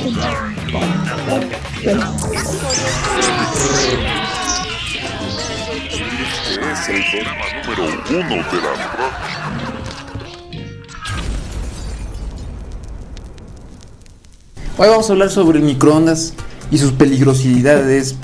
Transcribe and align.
Es 0.00 0.06
el 6.88 7.04
programa 7.04 7.44
número 7.66 7.84
uno 8.08 8.28
de 8.28 8.56
la. 8.62 8.70
Hoy 14.78 14.88
vamos 14.88 15.10
a 15.10 15.12
hablar 15.12 15.28
sobre 15.28 15.58
el 15.58 15.64
microondas 15.64 16.32
y 16.70 16.78
sus 16.78 16.92
peligrosidades 16.92 18.16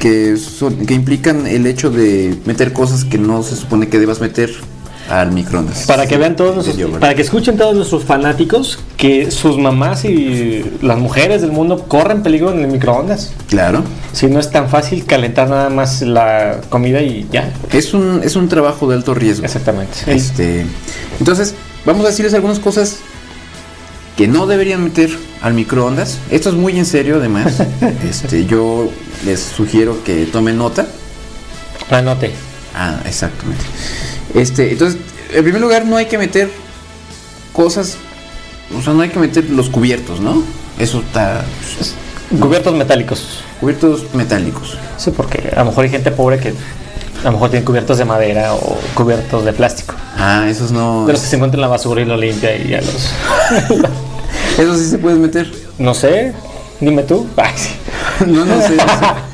que, 0.00 0.36
son, 0.36 0.84
que 0.84 0.92
implican 0.92 1.46
el 1.46 1.66
hecho 1.66 1.88
de 1.90 2.36
meter 2.44 2.74
cosas 2.74 3.06
que 3.06 3.16
no 3.16 3.42
se 3.42 3.56
supone 3.56 3.88
que 3.88 3.98
debas 3.98 4.20
meter 4.20 4.50
al 5.10 5.32
microondas. 5.32 5.84
Para 5.86 6.06
que 6.06 6.16
vean 6.16 6.36
todos 6.36 6.54
nuestros- 6.54 6.90
para 7.00 7.14
que 7.14 7.22
escuchen 7.22 7.56
todos 7.56 7.74
nuestros 7.74 8.04
fanáticos 8.04 8.78
que 8.96 9.30
sus 9.30 9.58
mamás 9.58 10.04
y 10.04 10.64
las 10.80 10.98
mujeres 10.98 11.42
del 11.42 11.52
mundo 11.52 11.84
corren 11.88 12.22
peligro 12.22 12.52
en 12.52 12.60
el 12.60 12.68
microondas. 12.68 13.32
Claro. 13.48 13.82
Si 14.12 14.26
no 14.26 14.38
es 14.40 14.50
tan 14.50 14.68
fácil 14.68 15.04
calentar 15.04 15.48
nada 15.48 15.68
más 15.70 16.02
la 16.02 16.60
comida 16.68 17.00
y 17.02 17.26
ya. 17.32 17.52
Es 17.72 17.94
un, 17.94 18.20
es 18.22 18.36
un 18.36 18.48
trabajo 18.48 18.88
de 18.88 18.96
alto 18.96 19.14
riesgo. 19.14 19.44
Exactamente. 19.44 19.98
Este, 20.06 20.64
entonces, 21.18 21.54
vamos 21.84 22.04
a 22.04 22.08
decirles 22.08 22.34
algunas 22.34 22.58
cosas 22.58 22.98
que 24.16 24.28
no 24.28 24.46
deberían 24.46 24.84
meter 24.84 25.10
al 25.40 25.54
microondas. 25.54 26.18
Esto 26.30 26.50
es 26.50 26.54
muy 26.54 26.78
en 26.78 26.86
serio, 26.86 27.16
además. 27.16 27.54
este, 28.08 28.46
yo 28.46 28.88
les 29.24 29.40
sugiero 29.40 30.02
que 30.04 30.26
tomen 30.26 30.58
nota. 30.58 30.86
Anote. 31.90 32.30
Ah, 32.74 33.00
exactamente. 33.06 33.64
Este, 34.34 34.72
entonces, 34.72 34.98
en 35.32 35.42
primer 35.42 35.60
lugar, 35.60 35.84
no 35.84 35.96
hay 35.96 36.06
que 36.06 36.18
meter 36.18 36.50
cosas, 37.52 37.96
o 38.76 38.82
sea, 38.82 38.92
no 38.94 39.02
hay 39.02 39.08
que 39.10 39.18
meter 39.18 39.48
los 39.50 39.68
cubiertos, 39.68 40.20
¿no? 40.20 40.42
Eso 40.78 41.00
está 41.00 41.44
Cubiertos 42.40 42.74
metálicos. 42.74 43.40
cubiertos 43.60 44.14
metálicos. 44.14 44.78
Sí, 44.96 45.10
porque 45.14 45.52
a 45.54 45.60
lo 45.60 45.66
mejor 45.66 45.84
hay 45.84 45.90
gente 45.90 46.10
pobre 46.10 46.38
que 46.38 46.48
a 47.20 47.24
lo 47.26 47.32
mejor 47.32 47.50
tiene 47.50 47.64
cubiertos 47.64 47.98
de 47.98 48.06
madera 48.06 48.54
o 48.54 48.78
cubiertos 48.94 49.44
de 49.44 49.52
plástico. 49.52 49.94
Ah, 50.16 50.46
esos 50.48 50.72
no. 50.72 51.04
De 51.06 51.12
los 51.12 51.20
que 51.22 51.28
se 51.28 51.36
encuentran 51.36 51.58
en 51.58 51.62
la 51.62 51.68
basura 51.68 52.00
y 52.00 52.06
lo 52.06 52.16
limpia 52.16 52.56
y 52.56 52.68
ya 52.70 52.80
los. 52.80 53.10
Esos 54.58 54.78
sí 54.78 54.88
se 54.88 54.98
pueden 54.98 55.20
meter. 55.20 55.52
No 55.78 55.92
sé, 55.94 56.32
dime 56.80 57.02
tú. 57.02 57.26
Ay, 57.36 57.52
sí. 57.56 57.70
no, 58.26 58.44
no 58.46 58.60
sé. 58.62 58.76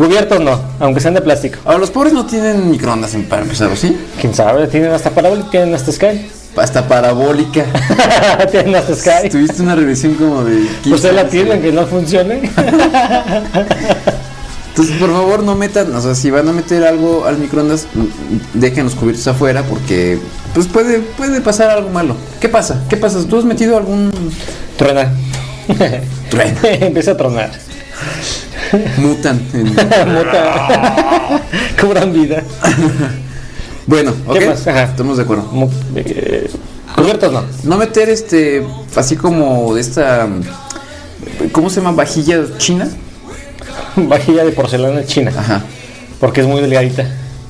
Cubiertos 0.00 0.40
no, 0.40 0.58
aunque 0.78 0.98
sean 0.98 1.12
de 1.12 1.20
plástico. 1.20 1.58
Ahora, 1.62 1.76
los 1.76 1.90
pobres 1.90 2.14
no 2.14 2.24
tienen 2.24 2.70
microondas 2.70 3.12
en- 3.12 3.24
para 3.28 3.42
empezar, 3.42 3.70
¿o 3.70 3.76
sí? 3.76 3.94
Quién 4.18 4.34
sabe, 4.34 4.66
tienen 4.66 4.90
hasta 4.92 5.10
parabólica, 5.10 5.50
tienen 5.50 5.74
hasta 5.74 5.92
Sky. 5.92 6.26
Hasta 6.56 6.88
parabólica. 6.88 7.66
tienen 8.50 8.76
hasta 8.76 8.94
Sky. 8.96 9.28
Tuviste 9.28 9.60
una 9.60 9.74
revisión 9.76 10.14
como 10.14 10.42
de 10.42 10.66
15 10.84 10.94
Usted 10.94 11.12
la 11.12 11.28
tiene, 11.28 11.60
que 11.60 11.70
no 11.70 11.84
funcione. 11.86 12.40
Entonces, 14.70 14.96
por 14.98 15.10
favor, 15.12 15.42
no 15.42 15.54
metan, 15.54 15.94
o 15.94 16.00
sea, 16.00 16.14
si 16.14 16.30
van 16.30 16.48
a 16.48 16.52
meter 16.52 16.82
algo 16.84 17.26
al 17.26 17.36
microondas, 17.36 17.86
mm, 17.92 18.58
dejen 18.58 18.84
los 18.84 18.94
cubiertos 18.94 19.26
afuera 19.26 19.64
porque 19.64 20.18
pues 20.54 20.66
puede 20.66 21.00
puede 21.00 21.42
pasar 21.42 21.68
algo 21.68 21.90
malo. 21.90 22.16
¿Qué 22.40 22.48
pasa? 22.48 22.84
¿Qué 22.88 22.96
pasa? 22.96 23.18
¿Tú 23.28 23.36
has 23.38 23.44
metido 23.44 23.76
algún 23.76 24.10
Truena. 24.78 25.12
Truena. 26.30 26.58
Empieza 26.86 27.10
a 27.10 27.16
tronar. 27.18 27.50
mutan? 28.98 29.40
en- 29.52 29.74
Mota. 30.12 31.40
Cobran 31.80 32.12
vida. 32.12 32.42
Bueno, 33.86 34.12
ok. 34.26 34.38
¿Qué 34.38 34.46
más? 34.46 34.66
Ajá. 34.66 34.84
Estamos 34.84 35.16
de 35.16 35.22
acuerdo. 35.24 35.44
Mu- 35.52 35.70
eh, 35.96 36.48
Cubiertos 36.94 37.32
no. 37.32 37.44
No 37.64 37.76
meter 37.76 38.08
este 38.08 38.64
así 38.96 39.16
como 39.16 39.74
de 39.74 39.80
esta 39.80 40.28
¿cómo 41.52 41.70
se 41.70 41.80
llama? 41.80 41.92
vajilla 41.96 42.40
china. 42.58 42.88
Vajilla 43.96 44.44
de 44.44 44.52
porcelana 44.52 45.04
china. 45.04 45.32
Ajá. 45.36 45.62
Porque 46.18 46.40
es 46.42 46.46
muy 46.46 46.60
delgadita. 46.60 47.04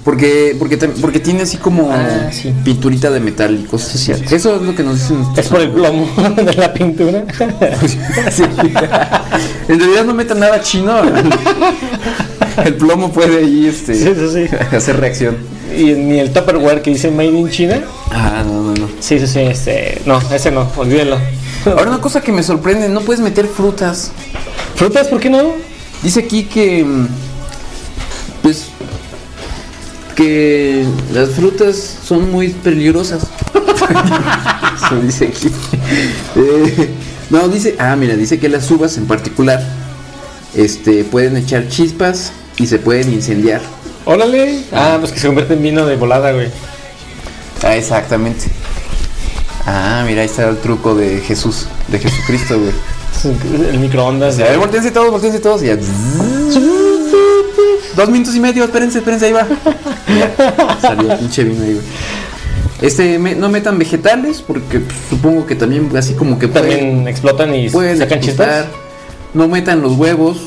Porque, 0.04 0.56
porque, 0.58 0.78
tam- 0.78 0.94
porque 1.00 1.20
tiene 1.20 1.42
así 1.42 1.58
como 1.58 1.90
Ah, 1.92 2.30
sí. 2.32 2.54
pinturita 2.64 3.10
de 3.10 3.20
metal 3.20 3.58
y 3.62 3.66
cosas 3.66 3.90
así. 3.96 4.04
cierto. 4.06 4.34
Eso 4.34 4.56
es 4.56 4.62
lo 4.62 4.74
que 4.74 4.82
nos 4.82 4.98
dicen. 4.98 5.22
Es 5.36 5.48
por 5.48 5.60
el 5.60 5.70
plomo 5.70 6.08
de 6.36 6.54
la 6.54 6.72
pintura. 6.72 7.24
Sí. 8.30 8.44
En 9.68 9.78
realidad 9.78 10.04
no 10.04 10.14
metan 10.14 10.40
nada 10.40 10.60
chino. 10.62 10.92
El 12.64 12.74
plomo 12.74 13.10
puede 13.12 13.38
ahí 13.38 13.66
este, 13.66 13.94
Sí, 13.94 14.12
sí, 14.14 14.46
sí. 14.48 14.56
hacer 14.76 14.98
reacción. 14.98 15.36
Y 15.76 15.84
ni 15.92 16.18
el 16.18 16.32
Tupperware 16.32 16.82
que 16.82 16.90
dice 16.90 17.10
Made 17.10 17.28
in 17.28 17.48
China. 17.48 17.80
Ah, 18.10 18.42
no, 18.44 18.60
no, 18.62 18.74
no. 18.74 18.88
Sí, 19.00 19.18
sí, 19.20 19.26
sí. 19.26 19.38
Este, 19.40 20.02
no, 20.04 20.20
ese 20.34 20.50
no, 20.50 20.68
olvídenlo. 20.76 21.16
Ahora 21.64 21.88
una 21.90 22.00
cosa 22.00 22.20
que 22.20 22.32
me 22.32 22.42
sorprende, 22.42 22.88
no 22.88 23.00
puedes 23.02 23.22
meter 23.22 23.46
frutas. 23.46 24.10
¿Frutas? 24.74 25.08
¿Por 25.08 25.20
qué 25.20 25.30
no? 25.30 25.52
Dice 26.02 26.20
aquí 26.20 26.44
que 26.44 26.84
mm, 26.84 27.06
pues 28.42 28.66
que 30.20 30.84
las 31.14 31.30
frutas 31.30 31.76
son 32.04 32.30
muy 32.30 32.50
peligrosas. 32.50 33.22
Eso 34.84 35.00
dice 35.00 35.28
aquí. 35.28 35.50
Eh, 36.36 36.90
no, 37.30 37.48
dice, 37.48 37.76
ah, 37.78 37.96
mira, 37.96 38.16
dice 38.16 38.38
que 38.38 38.50
las 38.50 38.70
uvas 38.70 38.98
en 38.98 39.06
particular 39.06 39.62
este 40.54 41.04
pueden 41.04 41.38
echar 41.38 41.68
chispas 41.68 42.32
y 42.58 42.66
se 42.66 42.78
pueden 42.78 43.10
incendiar. 43.14 43.62
Órale. 44.04 44.62
Ah, 44.72 44.98
pues 45.00 45.12
que 45.12 45.20
se 45.20 45.26
convierte 45.26 45.54
en 45.54 45.62
vino 45.62 45.86
de 45.86 45.96
volada, 45.96 46.32
güey. 46.32 46.48
Ah, 47.62 47.76
exactamente. 47.76 48.44
Ah, 49.64 50.04
mira, 50.06 50.20
ahí 50.20 50.26
está 50.26 50.48
el 50.50 50.58
truco 50.58 50.94
de 50.94 51.20
Jesús, 51.20 51.66
de 51.88 51.98
Jesucristo, 51.98 52.58
güey. 52.58 52.72
El 53.70 53.78
microondas. 53.78 54.38
A 54.38 54.44
ver, 54.44 54.58
volteense 54.58 54.90
todos, 54.90 55.10
volteense 55.10 55.40
todos 55.40 55.62
y 55.62 55.66
ya. 55.66 55.78
Dos 58.00 58.08
minutos 58.10 58.34
y 58.34 58.40
medio, 58.40 58.64
espérense, 58.64 58.98
espérense, 58.98 59.26
ahí 59.26 59.32
va. 59.32 59.46
Ya, 60.08 60.78
Salió 60.80 61.12
el 61.12 61.18
pinche 61.18 61.44
vino 61.44 61.62
ahí, 61.62 61.72
güey. 61.74 61.84
Este, 62.82 63.18
me- 63.18 63.34
no 63.34 63.48
metan 63.50 63.78
vegetales, 63.78 64.42
porque 64.46 64.80
pues, 64.80 64.96
supongo 65.10 65.44
que 65.46 65.54
también 65.54 65.90
así 65.96 66.14
como 66.14 66.38
que 66.38 66.48
pueden, 66.48 66.70
También 66.80 67.08
explotan 67.08 67.54
y 67.54 67.68
pueden 67.68 67.98
sacan 67.98 68.18
explotar. 68.18 68.62
chispas. 68.64 68.80
No 69.34 69.48
metan 69.48 69.82
los 69.82 69.92
huevos, 69.92 70.38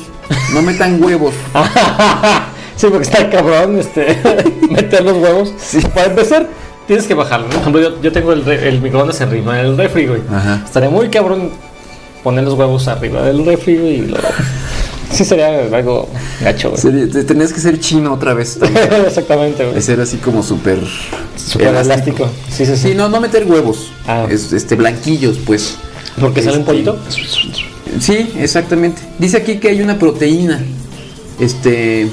no 0.52 0.62
metan 0.62 1.00
huevos. 1.02 1.32
sí, 2.76 2.86
porque 2.90 3.04
está 3.04 3.30
cabrón 3.30 3.78
este, 3.78 4.18
meter 4.70 5.04
los 5.04 5.16
huevos. 5.18 5.52
Para 5.94 6.06
empezar, 6.08 6.48
tienes 6.88 7.06
que 7.06 7.14
bajarlo. 7.14 7.46
¿no? 7.46 7.52
Por 7.52 7.60
ejemplo, 7.60 7.80
yo, 7.82 8.02
yo 8.02 8.10
tengo 8.12 8.32
el, 8.32 8.44
re- 8.44 8.68
el 8.68 8.80
microondas 8.80 9.20
arriba 9.20 9.54
del 9.54 9.76
refri, 9.76 10.06
güey. 10.06 10.22
Ajá. 10.28 10.60
Estaría 10.64 10.90
muy 10.90 11.08
cabrón 11.10 11.50
poner 12.24 12.42
los 12.44 12.54
huevos 12.54 12.88
arriba 12.88 13.22
del 13.22 13.44
refri 13.46 13.74
y 13.74 13.98
luego. 14.08 14.26
Sí, 15.14 15.24
sería 15.24 15.48
algo 15.72 16.08
gacho, 16.40 16.72
güey. 16.72 17.08
Tenías 17.24 17.52
que 17.52 17.60
ser 17.60 17.78
chino 17.80 18.12
otra 18.14 18.34
vez 18.34 18.58
también. 18.58 18.88
Exactamente, 19.06 19.64
güey. 19.66 19.80
Ser 19.80 20.00
así 20.00 20.16
como 20.18 20.42
súper 20.42 20.78
Súper 21.36 21.68
elástico. 21.74 22.28
Sí, 22.50 22.66
sí, 22.66 22.76
sí. 22.76 22.88
Sí, 22.88 22.94
no, 22.94 23.08
no 23.08 23.20
meter 23.20 23.44
huevos. 23.46 23.90
Ah. 24.06 24.26
Es- 24.28 24.52
este, 24.52 24.74
blanquillos, 24.74 25.38
pues. 25.46 25.76
Porque 26.20 26.42
sale 26.42 26.56
un 26.56 26.60
Este, 26.62 26.72
pollito. 26.72 26.98
Sí, 28.00 28.30
exactamente. 28.38 29.02
Dice 29.18 29.36
aquí 29.38 29.58
que 29.58 29.68
hay 29.68 29.82
una 29.82 29.98
proteína. 29.98 30.62
Este. 31.38 32.08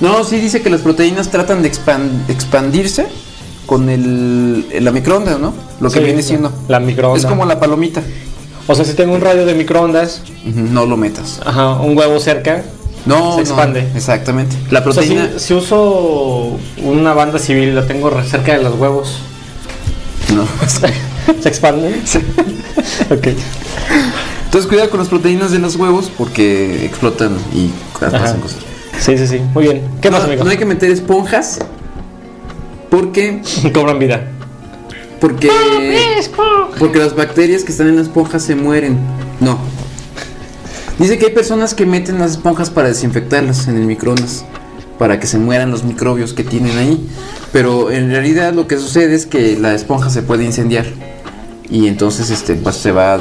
No, 0.00 0.24
sí 0.24 0.36
dice 0.38 0.62
que 0.62 0.70
las 0.70 0.80
proteínas 0.80 1.30
tratan 1.30 1.62
de 1.62 1.70
expan- 1.70 2.22
expandirse 2.28 3.06
con 3.66 3.88
el, 3.90 4.64
la 4.84 4.90
microondas, 4.90 5.38
¿no? 5.38 5.52
Lo 5.80 5.90
que 5.90 5.98
Sí, 5.98 6.04
viene 6.04 6.22
siendo. 6.22 6.52
la 6.68 6.80
microondas. 6.80 7.24
Es 7.24 7.28
como 7.28 7.44
la 7.44 7.60
palomita. 7.60 8.02
O 8.70 8.74
sea, 8.76 8.84
si 8.84 8.94
tengo 8.94 9.14
un 9.14 9.20
radio 9.20 9.44
de 9.46 9.54
microondas, 9.54 10.22
No 10.44 10.86
lo 10.86 10.96
metas. 10.96 11.40
ajá, 11.44 11.74
un 11.80 11.96
huevo 11.98 12.20
cerca, 12.20 12.62
No, 13.06 13.30
Se 13.32 13.36
no, 13.36 13.40
expande. 13.40 13.88
exactamente. 13.96 14.56
La 14.70 14.80
O 14.80 14.92
sea, 14.92 15.02
si, 15.02 15.08
proteína. 15.14 15.38
si 15.38 15.54
uso 15.54 16.56
una 16.84 17.12
banda 17.14 17.38
civil 17.38 17.74
la 17.74 17.86
tengo 17.86 18.10
cerca 18.22 18.56
de 18.56 18.62
los 18.62 18.78
huevos, 18.78 19.18
No. 20.34 20.44
¿se 21.42 21.48
expanden? 21.48 21.94
ok. 23.10 23.28
Entonces 24.44 24.68
cuidado 24.68 24.90
con 24.90 25.00
las 25.00 25.08
proteínas 25.08 25.50
de 25.50 25.58
los 25.60 25.76
huevos 25.76 26.10
porque 26.16 26.84
explotan 26.84 27.36
y 27.54 27.70
pasan 27.98 28.40
cosas. 28.40 28.58
Sí, 29.00 29.16
sí, 29.16 29.26
sí. 29.26 29.40
Muy 29.54 29.64
bien. 29.64 29.82
¿Qué 30.02 30.10
más, 30.10 30.20
No, 30.20 30.26
amigo? 30.26 30.44
no 30.44 30.50
hay 30.50 30.56
que 30.58 30.66
meter 30.66 30.90
esponjas 30.90 31.58
porque 32.90 33.40
Cobran 33.74 33.98
vida. 33.98 34.28
Porque 35.20 35.50
porque 36.78 36.98
las 36.98 37.14
bacterias 37.14 37.62
que 37.64 37.72
están 37.72 37.88
en 37.88 37.96
la 37.96 38.02
esponja 38.02 38.38
se 38.38 38.54
mueren. 38.54 38.98
No. 39.40 39.58
Dice 40.98 41.18
que 41.18 41.26
hay 41.26 41.32
personas 41.32 41.74
que 41.74 41.86
meten 41.86 42.18
las 42.18 42.32
esponjas 42.32 42.70
para 42.70 42.88
desinfectarlas 42.88 43.68
en 43.68 43.76
el 43.76 43.84
microondas 43.86 44.44
para 44.98 45.18
que 45.18 45.26
se 45.26 45.38
mueran 45.38 45.70
los 45.70 45.82
microbios 45.82 46.34
que 46.34 46.44
tienen 46.44 46.76
ahí, 46.76 47.08
pero 47.52 47.90
en 47.90 48.10
realidad 48.10 48.52
lo 48.52 48.66
que 48.66 48.76
sucede 48.76 49.14
es 49.14 49.24
que 49.24 49.56
la 49.58 49.74
esponja 49.74 50.10
se 50.10 50.20
puede 50.20 50.44
incendiar 50.44 50.84
y 51.70 51.86
entonces 51.88 52.28
este 52.28 52.54
pues 52.54 52.76
se 52.76 52.92
va 52.92 53.18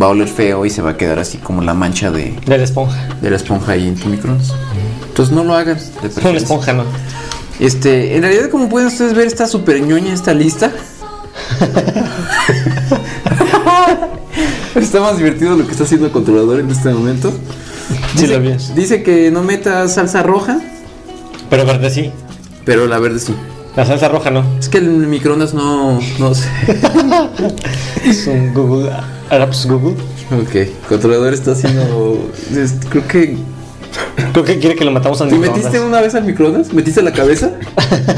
va 0.00 0.06
a 0.06 0.08
oler 0.10 0.28
feo 0.28 0.66
y 0.66 0.70
se 0.70 0.82
va 0.82 0.90
a 0.90 0.96
quedar 0.98 1.18
así 1.18 1.38
como 1.38 1.62
la 1.62 1.72
mancha 1.72 2.10
de, 2.10 2.38
De 2.44 2.58
la 2.58 2.64
esponja. 2.64 3.08
de 3.22 3.30
la 3.30 3.36
esponja 3.36 3.72
ahí 3.72 3.88
en 3.88 3.94
tu 3.96 4.08
microondas. 4.08 4.52
Entonces 5.08 5.34
no 5.34 5.44
lo 5.44 5.54
hagan. 5.54 5.76
de 5.78 5.82
Una 5.84 6.00
preferencia. 6.02 6.36
esponja, 6.42 6.72
¿no? 6.74 6.84
Este, 7.58 8.14
en 8.14 8.22
realidad, 8.22 8.50
como 8.50 8.68
pueden 8.68 8.88
ustedes 8.88 9.14
ver, 9.14 9.26
está 9.26 9.48
súper 9.48 9.80
ñoña 9.80 10.12
esta 10.12 10.34
lista. 10.34 10.70
Está 14.74 15.00
más 15.00 15.16
divertido 15.18 15.56
lo 15.56 15.64
que 15.66 15.72
está 15.72 15.84
haciendo 15.84 16.06
el 16.06 16.12
controlador 16.12 16.60
en 16.60 16.70
este 16.70 16.90
momento. 16.90 17.30
Sí, 18.14 18.22
Dice, 18.22 18.38
lo 18.38 18.40
vi. 18.40 18.56
dice 18.74 19.02
que 19.02 19.30
no 19.30 19.42
meta 19.42 19.86
salsa 19.88 20.22
roja, 20.22 20.58
Pero 21.50 21.64
verde 21.66 21.90
sí. 21.90 22.10
pero 22.64 22.86
la 22.86 22.98
verde 22.98 23.18
sí. 23.18 23.34
La 23.76 23.84
salsa 23.86 24.08
roja 24.08 24.30
no. 24.30 24.44
Es 24.58 24.68
que 24.68 24.78
el 24.78 24.88
microondas 25.06 25.54
no, 25.54 25.98
no 26.18 26.34
sé. 26.34 26.48
Es 28.04 28.26
un 28.26 28.52
Google. 28.54 28.90
Apps 29.30 29.66
Google. 29.66 29.94
Ok, 30.32 30.68
controlador 30.88 31.32
está 31.34 31.52
haciendo. 31.52 32.30
es- 32.54 32.74
creo 32.88 33.06
que. 33.08 33.36
Creo 34.38 34.54
que 34.54 34.60
quiere 34.60 34.76
que 34.76 34.84
lo 34.84 34.92
matamos 34.92 35.20
al 35.20 35.30
¿Te 35.30 35.34
microondas. 35.34 35.64
metiste 35.64 35.84
una 35.84 36.00
vez 36.00 36.14
al 36.14 36.22
microondas? 36.22 36.72
¿Metiste 36.72 37.02
la 37.02 37.12
cabeza? 37.12 37.50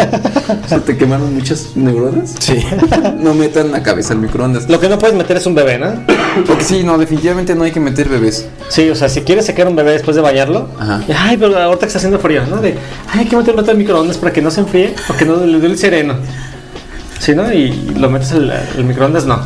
¿Se 0.68 0.78
te 0.80 0.98
quemaron 0.98 1.34
muchas 1.34 1.74
neuronas? 1.76 2.34
Sí. 2.38 2.62
No 3.16 3.32
metan 3.32 3.72
la 3.72 3.82
cabeza 3.82 4.12
al 4.12 4.18
microondas. 4.18 4.68
Lo 4.68 4.78
que 4.80 4.90
no 4.90 4.98
puedes 4.98 5.16
meter 5.16 5.38
es 5.38 5.46
un 5.46 5.54
bebé, 5.54 5.78
¿no? 5.78 6.04
Porque 6.46 6.62
sí, 6.62 6.82
no, 6.82 6.98
definitivamente 6.98 7.54
no 7.54 7.64
hay 7.64 7.72
que 7.72 7.80
meter 7.80 8.10
bebés. 8.10 8.46
Sí, 8.68 8.90
o 8.90 8.94
sea, 8.94 9.08
si 9.08 9.22
quieres 9.22 9.46
sacar 9.46 9.66
un 9.66 9.76
bebé 9.76 9.92
después 9.92 10.14
de 10.14 10.20
bañarlo, 10.20 10.68
Ajá. 10.78 11.02
ay, 11.16 11.38
pero 11.38 11.56
ahorita 11.58 11.80
que 11.80 11.86
está 11.86 11.98
haciendo 11.98 12.18
frío, 12.18 12.42
¿no? 12.46 12.58
De, 12.58 12.74
ay, 13.12 13.20
hay 13.20 13.26
que 13.26 13.36
meterlo 13.38 13.62
al 13.66 13.76
microondas 13.78 14.18
para 14.18 14.30
que 14.34 14.42
no 14.42 14.50
se 14.50 14.60
enfríe, 14.60 14.94
para 15.06 15.18
que 15.18 15.24
no 15.24 15.36
le 15.46 15.58
dé 15.58 15.68
el 15.68 15.78
sereno. 15.78 16.16
Sí, 17.18 17.34
¿no? 17.34 17.50
Y 17.50 17.70
lo 17.96 18.10
metes 18.10 18.32
al, 18.32 18.50
al 18.50 18.84
microondas, 18.84 19.24
no. 19.24 19.40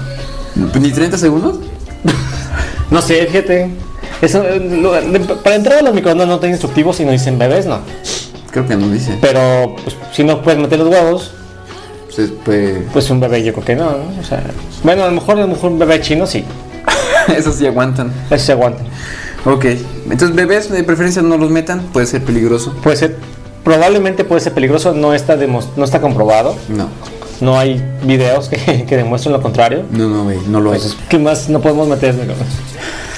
¿Ni 0.81 0.91
30 0.91 1.19
segundos? 1.19 1.59
No 2.91 3.00
sé, 3.00 3.27
fíjate. 3.27 3.70
Eso, 4.23 4.43
eh, 4.47 5.21
para 5.43 5.57
entrar 5.57 5.79
a 5.79 5.83
los 5.83 5.95
microondas 5.95 6.27
no 6.27 6.39
tienen 6.39 6.55
instructivos 6.55 6.99
y 7.01 7.05
no 7.05 7.13
dicen 7.13 7.39
bebés, 7.39 7.67
no. 7.67 7.81
Creo 8.51 8.67
que 8.67 8.77
no 8.77 8.89
dice. 8.89 9.19
Pero 9.21 9.77
pues, 9.83 9.97
si 10.13 10.25
no 10.25 10.41
puedes 10.43 10.61
meter 10.61 10.79
los 10.79 10.89
huevos, 10.89 11.33
Pues, 12.15 12.31
pues, 12.45 12.79
pues 12.93 13.11
un 13.11 13.19
bebé 13.21 13.43
yo 13.43 13.53
creo 13.53 13.65
que 13.65 13.77
no, 13.77 13.91
¿no? 13.91 14.21
O 14.21 14.25
sea, 14.25 14.43
bueno, 14.85 15.03
a 15.03 15.07
lo 15.07 15.13
mejor, 15.13 15.37
a 15.39 15.41
lo 15.43 15.49
mejor 15.49 15.73
un 15.73 15.79
bebé 15.79 16.01
chino 16.01 16.27
sí. 16.27 16.45
esos 17.37 17.57
sí 17.57 17.67
aguantan. 17.67 18.13
Eso 18.31 18.45
se 18.47 18.53
aguanta. 18.53 18.83
Ok, 19.45 19.65
entonces 20.11 20.35
bebés 20.35 20.71
de 20.71 20.85
preferencia 20.85 21.21
no 21.21 21.37
los 21.37 21.51
metan, 21.51 21.81
puede 21.93 22.07
ser 22.07 22.23
peligroso. 22.23 22.73
Puede 22.83 22.97
ser, 22.97 23.17
probablemente 23.63 24.25
puede 24.25 24.41
ser 24.41 24.55
peligroso, 24.55 24.95
no 24.95 25.13
está, 25.13 25.37
no 25.37 25.85
está 25.85 26.01
comprobado. 26.01 26.55
No, 26.69 26.89
No 27.41 27.59
hay 27.59 27.83
videos 28.05 28.49
que, 28.49 28.85
que 28.89 28.97
demuestren 28.97 29.33
lo 29.33 29.43
contrario. 29.43 29.83
no, 29.91 30.09
no, 30.09 30.25
güey, 30.25 30.39
no 30.49 30.61
lo 30.61 30.71
hay. 30.71 30.77
Entonces, 30.77 30.99
¿qué 31.09 31.19
más 31.19 31.49
no 31.49 31.61
podemos 31.61 31.89
meter? 31.89 32.15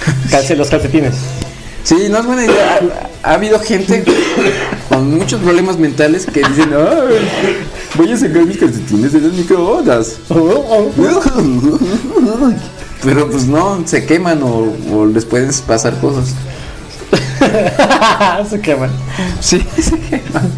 Calce, 0.30 0.56
los 0.56 0.68
calcetines. 0.70 1.14
Sí, 1.84 2.08
no 2.10 2.18
es 2.18 2.26
buena 2.26 2.44
idea. 2.44 2.80
Ha, 3.22 3.30
ha 3.30 3.34
habido 3.34 3.60
gente 3.60 4.04
con 4.88 5.16
muchos 5.16 5.40
problemas 5.40 5.78
mentales 5.78 6.26
que 6.26 6.40
dicen, 6.40 6.70
"Ay, 6.74 7.58
voy 7.94 8.10
a 8.12 8.16
sacar 8.16 8.44
mis 8.44 8.58
calcetines 8.58 9.12
de 9.12 9.20
los 9.20 9.32
microondas. 9.32 10.16
Pero 13.04 13.30
pues 13.30 13.46
no, 13.46 13.82
se 13.86 14.04
queman 14.04 14.42
o, 14.42 14.74
o 14.92 15.06
les 15.06 15.24
pueden 15.24 15.50
pasar 15.66 15.98
cosas. 16.00 16.34
Se 18.50 18.60
queman. 18.60 18.90
Sí, 19.40 19.64
se 19.80 19.98
queman. 20.00 20.50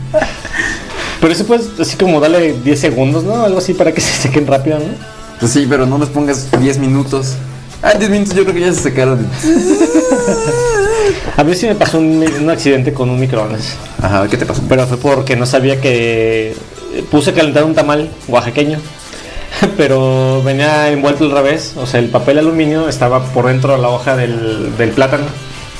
Pero 1.20 1.32
eso 1.32 1.44
puedes 1.44 1.78
así 1.78 1.96
como 1.96 2.20
darle 2.20 2.54
10 2.64 2.80
segundos, 2.80 3.24
¿no? 3.24 3.42
Algo 3.42 3.58
así 3.58 3.74
para 3.74 3.92
que 3.92 4.00
se 4.00 4.12
sequen 4.22 4.46
rápido, 4.46 4.78
¿no? 4.78 4.86
Pues 5.40 5.52
sí, 5.52 5.66
pero 5.68 5.84
no 5.86 5.98
les 5.98 6.08
pongas 6.08 6.48
10 6.58 6.78
minutos. 6.78 7.34
Ah, 7.82 7.94
10 7.94 8.10
minutos 8.10 8.34
yo 8.34 8.42
creo 8.42 8.54
que 8.54 8.60
ya 8.60 8.72
se 8.72 8.80
secaron. 8.82 9.26
A 11.36 11.44
mí 11.44 11.54
sí 11.54 11.66
me 11.66 11.75
pasó 11.75 11.98
un, 11.98 12.25
un 12.40 12.50
accidente 12.50 12.92
con 12.92 13.08
un 13.08 13.20
microondas. 13.20 13.75
Ajá, 14.02 14.26
¿qué 14.28 14.36
te 14.36 14.44
pasó? 14.46 14.62
Pero 14.69 14.86
fue 14.86 14.96
porque 14.98 15.36
no 15.36 15.46
sabía 15.46 15.80
que 15.80 16.54
puse 17.10 17.30
a 17.30 17.34
calentar 17.34 17.64
un 17.64 17.75
tamal 17.75 18.10
oaxaqueño. 18.26 18.78
Pero 19.76 20.42
venía 20.42 20.90
envuelto 20.90 21.25
al 21.25 21.30
revés. 21.30 21.75
O 21.76 21.86
sea, 21.86 22.00
el 22.00 22.08
papel 22.08 22.38
aluminio 22.38 22.88
estaba 22.88 23.22
por 23.26 23.46
dentro 23.46 23.72
de 23.76 23.78
la 23.82 23.88
hoja 23.88 24.16
del, 24.16 24.76
del 24.76 24.90
plátano. 24.90 25.25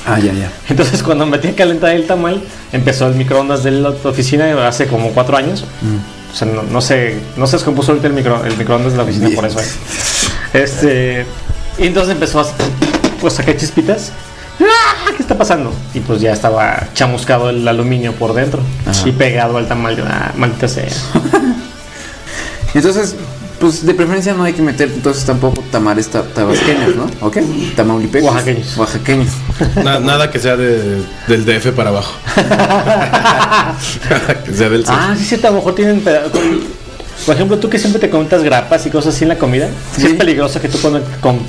Ah, 0.07 0.17
ya, 0.19 0.31
ya. 0.33 0.51
Entonces 0.69 1.03
cuando 1.03 1.25
metí 1.25 1.49
a 1.49 1.55
calentar 1.55 1.91
el 1.91 2.07
tamal, 2.07 2.41
empezó 2.71 3.07
el 3.07 3.15
microondas 3.15 3.63
de 3.63 3.71
la 3.71 3.89
oficina 3.89 4.67
hace 4.67 4.87
como 4.87 5.09
cuatro 5.09 5.35
años. 5.37 5.65
O 6.31 6.35
sea, 6.35 6.47
no, 6.47 6.63
no 6.63 6.79
se, 6.81 7.17
no 7.35 7.45
se 7.47 7.57
descompuso 7.57 7.91
ahorita 7.91 8.07
el, 8.07 8.13
micro, 8.13 8.43
el 8.45 8.55
microondas 8.55 8.93
de 8.93 8.97
la 8.97 9.03
oficina 9.03 9.29
por 9.35 9.45
eso. 9.45 9.59
eh. 9.59 9.65
Este, 10.53 11.25
y 11.79 11.87
entonces 11.87 12.13
empezó 12.13 12.41
a 12.41 12.45
pues, 13.21 13.33
sacar 13.33 13.57
chispitas. 13.57 14.11
¡Ah! 14.61 15.11
¿Qué 15.15 15.21
está 15.23 15.37
pasando? 15.37 15.73
Y 15.93 16.01
pues 16.01 16.19
ya 16.21 16.33
estaba 16.33 16.87
chamuscado 16.93 17.49
el 17.49 17.65
aluminio 17.67 18.13
por 18.13 18.33
dentro 18.33 18.61
Ajá. 18.85 19.07
y 19.07 19.11
pegado 19.13 19.57
al 19.57 19.67
tamal. 19.67 19.95
Yo, 19.95 20.03
ah, 20.07 20.31
maldita 20.35 20.67
sea. 20.67 20.85
Entonces, 22.73 23.15
pues 23.59 23.85
de 23.85 23.93
preferencia 23.93 24.33
no 24.33 24.43
hay 24.43 24.53
que 24.53 24.61
meter 24.61 24.89
entonces 24.93 25.25
tampoco 25.25 25.61
tamales 25.71 26.07
ta- 26.07 26.23
tabasqueños, 26.23 26.95
¿no? 26.95 27.09
¿Ok? 27.25 27.37
Tamaulipecos. 27.75 28.29
Oaxaqueños. 28.29 28.77
Oaxaqueños. 28.77 29.27
Na- 29.83 29.99
nada 29.99 30.29
que 30.31 30.39
sea 30.39 30.55
de- 30.55 31.03
del 31.27 31.45
DF 31.45 31.71
para 31.73 31.89
abajo. 31.89 32.13
Que 34.45 34.53
sea 34.53 34.69
del 34.69 34.85
sur. 34.85 34.95
Ah, 34.97 35.15
sí, 35.17 35.25
cierto, 35.25 35.47
a 35.47 35.51
lo 35.51 35.57
mejor 35.57 35.75
tienen. 35.75 36.01
Por 36.01 37.35
ejemplo, 37.35 37.57
tú 37.59 37.69
que 37.69 37.77
siempre 37.79 37.99
te 37.99 38.09
comentas 38.09 38.43
grapas 38.43 38.85
y 38.85 38.89
cosas 38.89 39.13
así 39.15 39.23
en 39.25 39.29
la 39.29 39.37
comida, 39.37 39.67
sí. 39.95 40.01
Sí. 40.01 40.07
es 40.07 40.13
peligroso 40.13 40.61
que 40.61 40.69
tú 40.69 40.77
cuando 40.79 41.01
con- 41.21 41.39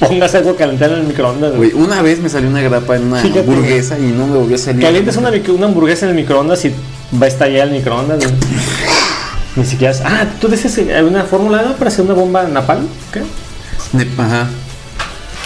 pongas 0.00 0.34
algo 0.34 0.50
a 0.50 0.56
calentar 0.56 0.90
en 0.90 0.98
el 1.00 1.04
microondas. 1.04 1.54
güey. 1.54 1.72
Una 1.74 2.02
vez 2.02 2.18
me 2.20 2.28
salió 2.28 2.48
una 2.48 2.60
grapa 2.62 2.96
en 2.96 3.04
una 3.04 3.20
Fíjate. 3.20 3.40
hamburguesa 3.40 3.98
y 3.98 4.02
no 4.12 4.26
me 4.26 4.36
volvió 4.36 4.56
a 4.56 4.58
salir. 4.58 4.82
Calientes 4.82 5.16
una, 5.16 5.30
una 5.48 5.66
hamburguesa 5.66 6.06
en 6.06 6.10
el 6.10 6.16
microondas 6.16 6.64
y 6.64 6.72
va 7.20 7.26
a 7.26 7.28
estallar 7.28 7.68
el 7.68 7.74
microondas. 7.74 8.18
güey. 8.18 8.34
Ni 9.56 9.64
siquiera. 9.64 9.94
Ah, 10.04 10.26
tú 10.40 10.48
dices 10.48 10.74
que 10.74 10.94
hay 10.94 11.02
una 11.04 11.24
fórmula 11.24 11.62
¿no? 11.62 11.74
para 11.76 11.88
hacer 11.88 12.04
una 12.04 12.14
bomba 12.14 12.44
napal. 12.44 12.86
¿Qué? 13.12 13.20
De- 13.92 14.08
Ajá. 14.22 14.48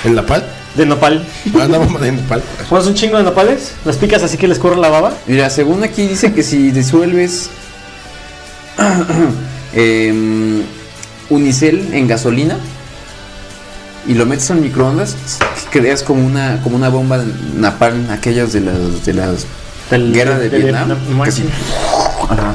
¿En 0.04 0.14
la 0.14 0.24
pal? 0.26 0.44
De 0.76 0.84
nopal. 0.84 1.24
Ah, 1.54 1.66
no, 1.68 1.78
vamos 1.78 2.02
en 2.02 2.16
Napal. 2.16 2.42
Pones 2.68 2.86
un 2.88 2.94
chingo 2.94 3.16
de 3.16 3.22
nopales, 3.22 3.72
las 3.84 3.96
picas 3.96 4.24
así 4.24 4.36
que 4.36 4.48
les 4.48 4.58
corre 4.58 4.76
la 4.76 4.88
baba. 4.88 5.12
Mira, 5.28 5.48
según 5.48 5.84
aquí 5.84 6.06
dice 6.08 6.32
que 6.32 6.42
si 6.42 6.72
disuelves 6.72 7.48
em, 9.72 10.62
unicel 11.30 11.94
en 11.94 12.06
gasolina 12.08 12.58
y 14.06 14.14
lo 14.14 14.26
metes 14.26 14.50
al 14.50 14.58
microondas, 14.60 15.16
creas 15.70 16.02
como 16.02 16.24
una 16.26 16.60
como 16.62 16.76
una 16.76 16.88
bomba 16.88 17.18
de 17.18 17.26
napalm, 17.56 18.10
aquellas 18.10 18.52
de 18.52 18.60
las 18.60 19.04
de 19.04 19.14
las 19.14 19.46
Del- 19.90 20.12
guerra 20.12 20.38
de, 20.38 20.48
Vietnam. 20.48 20.96
sí. 21.30 21.44
Ajá. 22.28 22.54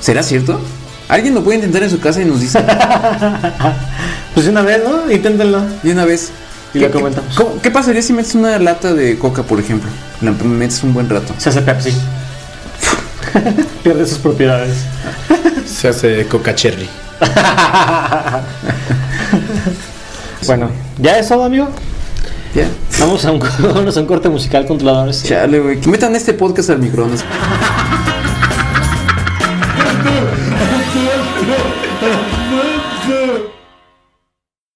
¿Será 0.00 0.22
cierto? 0.22 0.60
¿Alguien 1.08 1.34
lo 1.34 1.42
puede 1.42 1.56
intentar 1.58 1.82
en 1.82 1.90
su 1.90 1.98
casa 2.00 2.22
y 2.22 2.24
nos 2.24 2.40
dice 2.40 2.62
Pues 4.34 4.46
de 4.46 4.52
una 4.52 4.62
vez, 4.62 4.80
¿no? 4.84 5.10
Inténtenlo. 5.10 5.62
de 5.82 5.92
una 5.92 6.04
vez? 6.04 6.30
Y 6.72 6.78
¿Qué- 6.78 6.86
lo 6.86 6.92
comentamos. 6.92 7.36
¿Qué, 7.36 7.44
qué 7.64 7.70
pasaría 7.70 8.00
si 8.02 8.12
metes 8.12 8.34
una 8.36 8.56
lata 8.58 8.94
de 8.94 9.18
coca, 9.18 9.42
por 9.42 9.58
ejemplo? 9.60 9.90
La 10.20 10.30
metes 10.32 10.82
un 10.84 10.94
buen 10.94 11.08
rato. 11.10 11.34
Se 11.38 11.48
hace 11.48 11.62
Pepsi. 11.62 11.92
Pierde 13.82 14.06
sus 14.06 14.18
propiedades. 14.18 14.76
Se 15.66 15.88
hace 15.88 16.26
coca 16.26 16.54
cherry. 16.54 16.88
Bueno, 20.46 20.70
¿ya 20.98 21.18
es 21.18 21.28
todo, 21.28 21.44
amigo? 21.44 21.68
Ya. 22.54 22.68
Vamos 22.98 23.24
a 23.24 23.32
un, 23.32 23.40
vámonos 23.60 23.96
a 23.96 24.00
un 24.00 24.06
corte 24.06 24.28
musical 24.28 24.66
controladores. 24.66 25.22
Chale, 25.22 25.60
güey. 25.60 25.80
Que 25.80 25.88
metan 25.88 26.16
este 26.16 26.32
podcast 26.34 26.70
al 26.70 26.78
microondas. 26.78 27.24